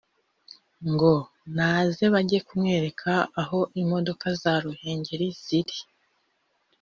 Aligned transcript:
ngo 0.91 1.11
naze 1.55 2.03
bajye 2.13 2.39
kumwereka 2.47 3.11
aho 3.41 3.59
imodoka 3.81 4.25
za 4.41 4.53
Ruhengeri 4.63 5.27
ziri 5.43 5.77